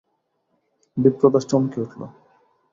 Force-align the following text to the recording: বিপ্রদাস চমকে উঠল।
বিপ্রদাস 0.97 1.43
চমকে 1.51 1.77
উঠল। 1.83 2.01